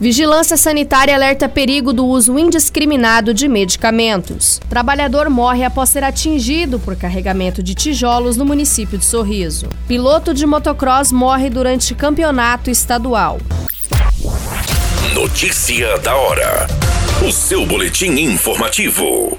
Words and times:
Vigilância 0.00 0.56
Sanitária 0.56 1.12
alerta 1.12 1.48
perigo 1.48 1.92
do 1.92 2.06
uso 2.06 2.38
indiscriminado 2.38 3.34
de 3.34 3.48
medicamentos. 3.48 4.60
Trabalhador 4.68 5.28
morre 5.28 5.64
após 5.64 5.90
ser 5.90 6.04
atingido 6.04 6.78
por 6.78 6.94
carregamento 6.94 7.64
de 7.64 7.74
tijolos 7.74 8.36
no 8.36 8.44
município 8.44 8.96
de 8.96 9.04
Sorriso. 9.04 9.68
Piloto 9.88 10.32
de 10.32 10.46
motocross 10.46 11.10
morre 11.10 11.50
durante 11.50 11.96
campeonato 11.96 12.70
estadual. 12.70 13.40
Notícia 15.12 15.98
da 15.98 16.14
hora. 16.14 16.68
O 17.26 17.32
seu 17.32 17.66
boletim 17.66 18.20
informativo. 18.20 19.36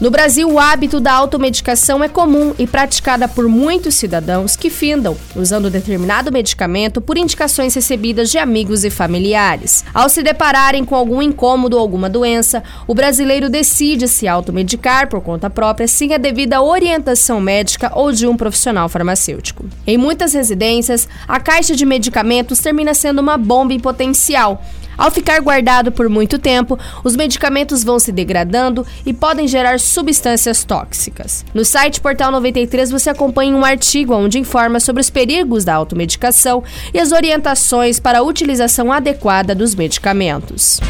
No 0.00 0.12
Brasil, 0.12 0.48
o 0.48 0.60
hábito 0.60 1.00
da 1.00 1.12
automedicação 1.12 2.04
é 2.04 2.08
comum 2.08 2.54
e 2.56 2.68
praticada 2.68 3.26
por 3.26 3.48
muitos 3.48 3.96
cidadãos 3.96 4.54
que 4.54 4.70
findam 4.70 5.16
usando 5.34 5.68
determinado 5.68 6.30
medicamento 6.30 7.00
por 7.00 7.18
indicações 7.18 7.74
recebidas 7.74 8.30
de 8.30 8.38
amigos 8.38 8.84
e 8.84 8.90
familiares. 8.90 9.84
Ao 9.92 10.08
se 10.08 10.22
depararem 10.22 10.84
com 10.84 10.94
algum 10.94 11.20
incômodo 11.20 11.74
ou 11.74 11.82
alguma 11.82 12.08
doença, 12.08 12.62
o 12.86 12.94
brasileiro 12.94 13.50
decide 13.50 14.06
se 14.06 14.28
automedicar 14.28 15.08
por 15.08 15.20
conta 15.20 15.50
própria 15.50 15.88
sem 15.88 16.14
a 16.14 16.18
devida 16.18 16.62
orientação 16.62 17.40
médica 17.40 17.90
ou 17.92 18.12
de 18.12 18.24
um 18.24 18.36
profissional 18.36 18.88
farmacêutico. 18.88 19.64
Em 19.84 19.98
muitas 19.98 20.32
residências, 20.32 21.08
a 21.26 21.40
caixa 21.40 21.74
de 21.74 21.84
medicamentos 21.84 22.60
termina 22.60 22.94
sendo 22.94 23.18
uma 23.18 23.36
bomba 23.36 23.74
em 23.74 23.80
potencial 23.80 24.62
ao 24.98 25.12
ficar 25.12 25.40
guardado 25.40 25.92
por 25.92 26.08
muito 26.08 26.40
tempo, 26.40 26.76
os 27.04 27.14
medicamentos 27.14 27.84
vão 27.84 28.00
se 28.00 28.10
degradando 28.10 28.84
e 29.06 29.14
podem 29.14 29.46
gerar 29.46 29.78
substâncias 29.78 30.64
tóxicas. 30.64 31.44
No 31.54 31.64
site 31.64 32.00
Portal 32.00 32.32
93 32.32 32.90
você 32.90 33.08
acompanha 33.08 33.56
um 33.56 33.64
artigo 33.64 34.12
onde 34.12 34.40
informa 34.40 34.80
sobre 34.80 35.00
os 35.00 35.08
perigos 35.08 35.64
da 35.64 35.74
automedicação 35.74 36.64
e 36.92 36.98
as 36.98 37.12
orientações 37.12 38.00
para 38.00 38.18
a 38.18 38.22
utilização 38.22 38.92
adequada 38.92 39.54
dos 39.54 39.76
medicamentos. 39.76 40.80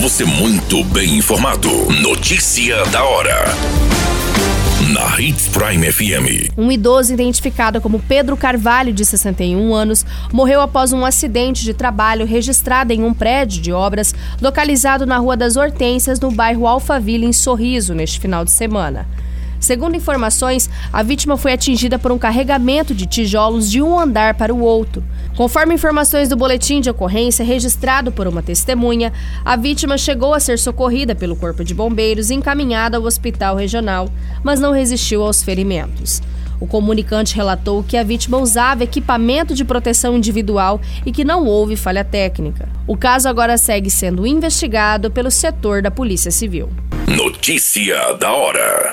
Você 0.00 0.24
muito 0.24 0.84
bem 0.84 1.16
informado. 1.16 1.70
Notícia 2.00 2.84
da 2.86 3.02
hora 3.02 4.03
na 4.92 5.18
Hits 5.18 5.48
Prime 5.48 5.90
FM. 5.90 6.52
Um 6.58 6.70
idoso 6.70 7.12
identificado 7.12 7.80
como 7.80 7.98
Pedro 8.00 8.36
Carvalho, 8.36 8.92
de 8.92 9.04
61 9.04 9.72
anos, 9.74 10.04
morreu 10.32 10.60
após 10.60 10.92
um 10.92 11.04
acidente 11.04 11.64
de 11.64 11.72
trabalho 11.72 12.26
registrado 12.26 12.92
em 12.92 13.02
um 13.02 13.14
prédio 13.14 13.62
de 13.62 13.72
obras 13.72 14.14
localizado 14.42 15.06
na 15.06 15.16
Rua 15.16 15.36
das 15.36 15.56
Hortências, 15.56 16.20
no 16.20 16.30
bairro 16.30 16.66
Alphaville, 16.66 17.24
em 17.24 17.32
Sorriso, 17.32 17.94
neste 17.94 18.20
final 18.20 18.44
de 18.44 18.50
semana. 18.50 19.06
Segundo 19.64 19.96
informações, 19.96 20.68
a 20.92 21.02
vítima 21.02 21.38
foi 21.38 21.54
atingida 21.54 21.98
por 21.98 22.12
um 22.12 22.18
carregamento 22.18 22.94
de 22.94 23.06
tijolos 23.06 23.70
de 23.70 23.80
um 23.80 23.98
andar 23.98 24.34
para 24.34 24.54
o 24.54 24.60
outro. 24.60 25.02
Conforme 25.38 25.72
informações 25.72 26.28
do 26.28 26.36
boletim 26.36 26.82
de 26.82 26.90
ocorrência 26.90 27.42
registrado 27.42 28.12
por 28.12 28.26
uma 28.26 28.42
testemunha, 28.42 29.10
a 29.42 29.56
vítima 29.56 29.96
chegou 29.96 30.34
a 30.34 30.38
ser 30.38 30.58
socorrida 30.58 31.14
pelo 31.14 31.34
Corpo 31.34 31.64
de 31.64 31.72
Bombeiros 31.72 32.28
e 32.28 32.34
encaminhada 32.34 32.98
ao 32.98 33.04
hospital 33.04 33.56
regional, 33.56 34.10
mas 34.42 34.60
não 34.60 34.70
resistiu 34.70 35.22
aos 35.22 35.42
ferimentos. 35.42 36.20
O 36.60 36.66
comunicante 36.66 37.34
relatou 37.34 37.82
que 37.82 37.96
a 37.96 38.02
vítima 38.02 38.36
usava 38.36 38.84
equipamento 38.84 39.54
de 39.54 39.64
proteção 39.64 40.14
individual 40.14 40.78
e 41.06 41.10
que 41.10 41.24
não 41.24 41.46
houve 41.46 41.74
falha 41.74 42.04
técnica. 42.04 42.68
O 42.86 42.98
caso 42.98 43.30
agora 43.30 43.56
segue 43.56 43.88
sendo 43.88 44.26
investigado 44.26 45.10
pelo 45.10 45.30
setor 45.30 45.80
da 45.80 45.90
Polícia 45.90 46.30
Civil. 46.30 46.68
Notícia 47.08 48.12
da 48.20 48.30
hora. 48.30 48.92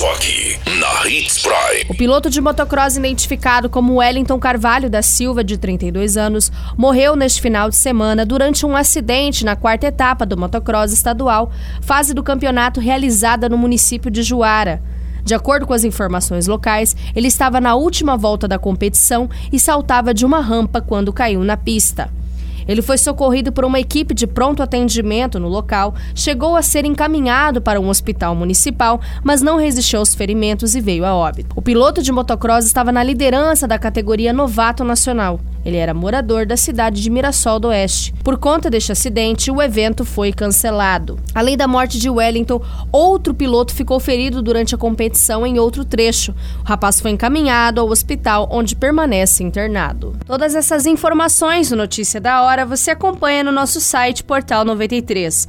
Só 0.00 0.10
aqui, 0.14 0.58
na 0.78 1.06
Hits 1.06 1.42
Prime. 1.42 1.84
O 1.90 1.94
piloto 1.94 2.30
de 2.30 2.40
motocross 2.40 2.96
identificado 2.96 3.68
como 3.68 3.96
Wellington 3.96 4.38
Carvalho 4.38 4.88
da 4.88 5.02
Silva, 5.02 5.44
de 5.44 5.58
32 5.58 6.16
anos, 6.16 6.50
morreu 6.74 7.14
neste 7.14 7.42
final 7.42 7.68
de 7.68 7.76
semana 7.76 8.24
durante 8.24 8.64
um 8.64 8.74
acidente 8.74 9.44
na 9.44 9.54
quarta 9.54 9.88
etapa 9.88 10.24
do 10.24 10.38
motocross 10.38 10.90
estadual, 10.90 11.52
fase 11.82 12.14
do 12.14 12.22
campeonato 12.22 12.80
realizada 12.80 13.46
no 13.46 13.58
município 13.58 14.10
de 14.10 14.22
Juara. 14.22 14.82
De 15.22 15.34
acordo 15.34 15.66
com 15.66 15.74
as 15.74 15.84
informações 15.84 16.46
locais, 16.46 16.96
ele 17.14 17.28
estava 17.28 17.60
na 17.60 17.74
última 17.74 18.16
volta 18.16 18.48
da 18.48 18.58
competição 18.58 19.28
e 19.52 19.60
saltava 19.60 20.14
de 20.14 20.24
uma 20.24 20.40
rampa 20.40 20.80
quando 20.80 21.12
caiu 21.12 21.44
na 21.44 21.58
pista. 21.58 22.10
Ele 22.66 22.82
foi 22.82 22.98
socorrido 22.98 23.52
por 23.52 23.64
uma 23.64 23.80
equipe 23.80 24.14
de 24.14 24.26
pronto 24.26 24.62
atendimento 24.62 25.38
no 25.38 25.48
local, 25.48 25.94
chegou 26.14 26.56
a 26.56 26.62
ser 26.62 26.84
encaminhado 26.84 27.60
para 27.60 27.80
um 27.80 27.88
hospital 27.88 28.34
municipal, 28.34 29.00
mas 29.22 29.42
não 29.42 29.56
resistiu 29.56 29.98
aos 29.98 30.14
ferimentos 30.14 30.74
e 30.74 30.80
veio 30.80 31.04
a 31.04 31.14
óbito. 31.14 31.54
O 31.56 31.62
piloto 31.62 32.02
de 32.02 32.12
motocross 32.12 32.64
estava 32.64 32.92
na 32.92 33.02
liderança 33.02 33.66
da 33.66 33.78
categoria 33.78 34.32
Novato 34.32 34.84
Nacional. 34.84 35.40
Ele 35.64 35.76
era 35.76 35.92
morador 35.92 36.46
da 36.46 36.56
cidade 36.56 37.02
de 37.02 37.10
Mirassol 37.10 37.60
do 37.60 37.68
Oeste. 37.68 38.14
Por 38.24 38.38
conta 38.38 38.70
deste 38.70 38.92
acidente, 38.92 39.50
o 39.50 39.60
evento 39.60 40.04
foi 40.04 40.32
cancelado. 40.32 41.18
Além 41.34 41.56
da 41.56 41.68
morte 41.68 41.98
de 41.98 42.08
Wellington, 42.08 42.62
outro 42.90 43.34
piloto 43.34 43.74
ficou 43.74 44.00
ferido 44.00 44.40
durante 44.42 44.74
a 44.74 44.78
competição 44.78 45.46
em 45.46 45.58
outro 45.58 45.84
trecho. 45.84 46.34
O 46.60 46.64
rapaz 46.64 47.00
foi 47.00 47.10
encaminhado 47.10 47.80
ao 47.80 47.88
hospital, 47.88 48.48
onde 48.50 48.74
permanece 48.74 49.42
internado. 49.42 50.16
Todas 50.26 50.54
essas 50.54 50.86
informações 50.86 51.70
no 51.70 51.76
Notícia 51.76 52.20
da 52.20 52.42
Hora 52.42 52.64
você 52.64 52.92
acompanha 52.92 53.42
no 53.42 53.52
nosso 53.52 53.80
site 53.80 54.22
Portal 54.22 54.64
93. 54.64 55.48